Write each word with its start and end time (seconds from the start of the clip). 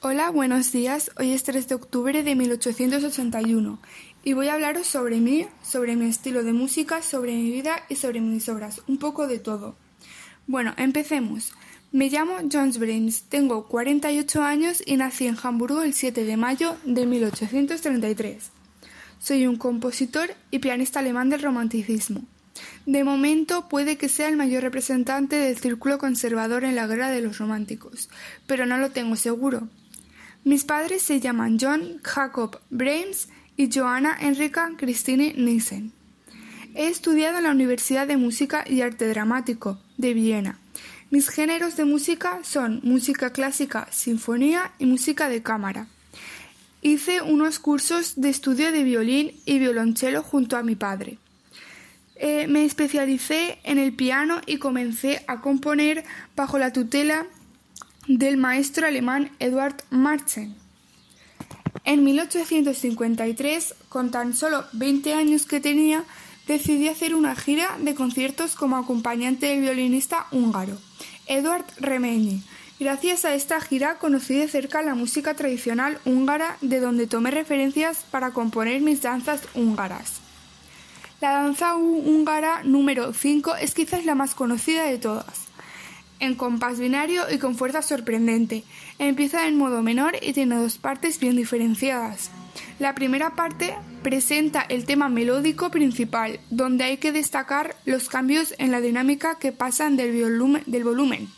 Hola, 0.00 0.30
buenos 0.30 0.70
días. 0.70 1.10
Hoy 1.18 1.32
es 1.32 1.42
3 1.42 1.66
de 1.66 1.74
octubre 1.74 2.22
de 2.22 2.36
1881 2.36 3.80
y 4.22 4.32
voy 4.32 4.46
a 4.46 4.54
hablaros 4.54 4.86
sobre 4.86 5.16
mí, 5.16 5.46
sobre 5.60 5.96
mi 5.96 6.06
estilo 6.06 6.44
de 6.44 6.52
música, 6.52 7.02
sobre 7.02 7.34
mi 7.34 7.50
vida 7.50 7.82
y 7.88 7.96
sobre 7.96 8.20
mis 8.20 8.48
obras, 8.48 8.80
un 8.86 8.98
poco 8.98 9.26
de 9.26 9.40
todo. 9.40 9.74
Bueno, 10.46 10.72
empecemos. 10.76 11.52
Me 11.90 12.10
llamo 12.10 12.34
Jones 12.50 12.78
Brains, 12.78 13.24
tengo 13.24 13.66
48 13.66 14.40
años 14.40 14.84
y 14.86 14.96
nací 14.96 15.26
en 15.26 15.36
Hamburgo 15.42 15.82
el 15.82 15.94
7 15.94 16.22
de 16.22 16.36
mayo 16.36 16.76
de 16.84 17.04
1833. 17.04 18.52
Soy 19.18 19.48
un 19.48 19.56
compositor 19.56 20.30
y 20.52 20.60
pianista 20.60 21.00
alemán 21.00 21.28
del 21.28 21.42
romanticismo. 21.42 22.22
De 22.86 23.02
momento 23.02 23.68
puede 23.68 23.96
que 23.96 24.08
sea 24.08 24.28
el 24.28 24.36
mayor 24.36 24.62
representante 24.62 25.34
del 25.34 25.58
círculo 25.58 25.98
conservador 25.98 26.62
en 26.62 26.76
la 26.76 26.86
guerra 26.86 27.10
de 27.10 27.20
los 27.20 27.38
románticos, 27.38 28.08
pero 28.46 28.64
no 28.64 28.78
lo 28.78 28.90
tengo 28.90 29.16
seguro. 29.16 29.68
Mis 30.48 30.64
padres 30.64 31.02
se 31.02 31.20
llaman 31.20 31.58
John 31.60 32.00
Jacob 32.02 32.58
Brahms 32.70 33.28
y 33.58 33.68
Johanna 33.70 34.16
Enrica 34.18 34.72
Christine 34.78 35.34
Nissen. 35.36 35.92
He 36.74 36.88
estudiado 36.88 37.36
en 37.36 37.44
la 37.44 37.50
Universidad 37.50 38.06
de 38.06 38.16
Música 38.16 38.64
y 38.66 38.80
Arte 38.80 39.08
Dramático 39.08 39.78
de 39.98 40.14
Viena. 40.14 40.58
Mis 41.10 41.28
géneros 41.28 41.76
de 41.76 41.84
música 41.84 42.38
son 42.44 42.80
música 42.82 43.30
clásica, 43.30 43.88
sinfonía 43.90 44.72
y 44.78 44.86
música 44.86 45.28
de 45.28 45.42
cámara. 45.42 45.86
Hice 46.80 47.20
unos 47.20 47.58
cursos 47.58 48.18
de 48.18 48.30
estudio 48.30 48.72
de 48.72 48.84
violín 48.84 49.32
y 49.44 49.58
violonchelo 49.58 50.22
junto 50.22 50.56
a 50.56 50.62
mi 50.62 50.76
padre. 50.76 51.18
Eh, 52.16 52.46
me 52.46 52.64
especialicé 52.64 53.58
en 53.64 53.76
el 53.76 53.92
piano 53.92 54.40
y 54.46 54.56
comencé 54.56 55.22
a 55.26 55.42
componer 55.42 56.04
bajo 56.34 56.58
la 56.58 56.72
tutela 56.72 57.26
del 58.08 58.38
maestro 58.38 58.86
alemán 58.86 59.30
Eduard 59.38 59.76
Marchen. 59.90 60.56
En 61.84 62.04
1853, 62.04 63.74
con 63.90 64.10
tan 64.10 64.34
solo 64.34 64.64
20 64.72 65.12
años 65.12 65.44
que 65.44 65.60
tenía, 65.60 66.04
decidí 66.46 66.88
hacer 66.88 67.14
una 67.14 67.36
gira 67.36 67.76
de 67.80 67.94
conciertos 67.94 68.54
como 68.54 68.78
acompañante 68.78 69.46
del 69.46 69.60
violinista 69.60 70.26
húngaro, 70.32 70.78
Eduard 71.26 71.66
Remeni. 71.78 72.42
Gracias 72.80 73.24
a 73.24 73.34
esta 73.34 73.60
gira 73.60 73.98
conocí 73.98 74.34
de 74.34 74.48
cerca 74.48 74.82
la 74.82 74.94
música 74.94 75.34
tradicional 75.34 75.98
húngara 76.04 76.56
de 76.62 76.80
donde 76.80 77.06
tomé 77.06 77.30
referencias 77.30 78.06
para 78.10 78.30
componer 78.30 78.80
mis 78.80 79.02
danzas 79.02 79.42
húngaras. 79.54 80.20
La 81.20 81.32
danza 81.32 81.74
húngara 81.76 82.62
número 82.62 83.12
5 83.12 83.56
es 83.56 83.74
quizás 83.74 84.06
la 84.06 84.14
más 84.14 84.34
conocida 84.34 84.84
de 84.84 84.98
todas. 84.98 85.47
En 86.20 86.34
compás 86.34 86.78
binario 86.80 87.22
y 87.30 87.38
con 87.38 87.54
fuerza 87.54 87.82
sorprendente. 87.82 88.64
Empieza 88.98 89.46
en 89.46 89.56
modo 89.56 89.82
menor 89.82 90.16
y 90.20 90.32
tiene 90.32 90.56
dos 90.56 90.78
partes 90.78 91.20
bien 91.20 91.36
diferenciadas. 91.36 92.30
La 92.78 92.94
primera 92.94 93.34
parte 93.34 93.74
presenta 94.02 94.62
el 94.62 94.84
tema 94.84 95.08
melódico 95.08 95.70
principal, 95.70 96.40
donde 96.50 96.84
hay 96.84 96.96
que 96.96 97.12
destacar 97.12 97.76
los 97.84 98.08
cambios 98.08 98.54
en 98.58 98.70
la 98.70 98.80
dinámica 98.80 99.38
que 99.38 99.52
pasan 99.52 99.96
del, 99.96 100.12
del 100.66 100.84
volumen 100.84 101.28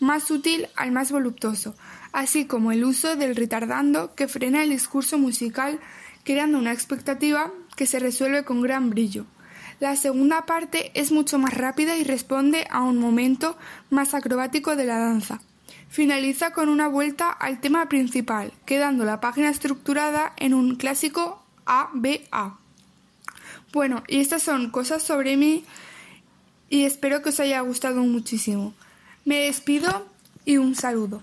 más 0.00 0.24
sutil 0.24 0.68
al 0.76 0.92
más 0.92 1.10
voluptuoso, 1.10 1.74
así 2.12 2.46
como 2.46 2.72
el 2.72 2.84
uso 2.84 3.16
del 3.16 3.36
retardando 3.36 4.14
que 4.14 4.28
frena 4.28 4.62
el 4.62 4.70
discurso 4.70 5.18
musical 5.18 5.80
creando 6.24 6.58
una 6.58 6.72
expectativa 6.72 7.52
que 7.76 7.86
se 7.86 7.98
resuelve 7.98 8.44
con 8.44 8.60
gran 8.62 8.90
brillo. 8.90 9.26
La 9.78 9.94
segunda 9.94 10.46
parte 10.46 10.90
es 10.94 11.12
mucho 11.12 11.38
más 11.38 11.52
rápida 11.52 11.96
y 11.96 12.04
responde 12.04 12.66
a 12.70 12.82
un 12.82 12.98
momento 12.98 13.58
más 13.90 14.14
acrobático 14.14 14.74
de 14.74 14.86
la 14.86 14.98
danza. 14.98 15.40
Finaliza 15.90 16.52
con 16.52 16.70
una 16.70 16.88
vuelta 16.88 17.30
al 17.30 17.60
tema 17.60 17.88
principal, 17.88 18.52
quedando 18.64 19.04
la 19.04 19.20
página 19.20 19.50
estructurada 19.50 20.32
en 20.38 20.54
un 20.54 20.76
clásico 20.76 21.42
ABA. 21.66 22.58
Bueno, 23.72 24.02
y 24.08 24.20
estas 24.20 24.42
son 24.42 24.70
cosas 24.70 25.02
sobre 25.02 25.36
mí 25.36 25.64
y 26.70 26.84
espero 26.84 27.20
que 27.20 27.28
os 27.28 27.40
haya 27.40 27.60
gustado 27.60 28.00
muchísimo. 28.02 28.72
Me 29.26 29.40
despido 29.40 30.06
y 30.46 30.56
un 30.56 30.74
saludo. 30.74 31.22